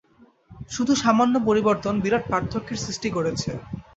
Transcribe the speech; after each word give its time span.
শুধু 0.71 0.93
সামান্য 1.03 1.35
পরিবর্তন 1.47 1.93
বিরাট 2.03 2.23
পার্থক্যের 2.31 2.83
সৃষ্টি 2.85 3.09
করেছে। 3.11 3.49